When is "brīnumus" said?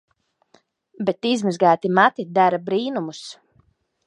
2.71-3.23